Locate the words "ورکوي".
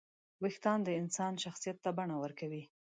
2.23-2.63